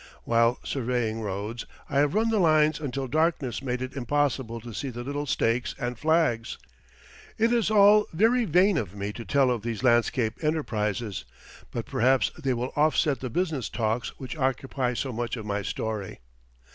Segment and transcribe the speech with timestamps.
[0.23, 4.89] While surveying roads, I have run the lines until darkness made it impossible to see
[4.89, 6.57] the little stakes and flags.
[7.37, 11.23] It is all very vain of me to tell of these landscape enterprises,
[11.69, 16.19] but perhaps they will offset the business talks which occupy so much of my story.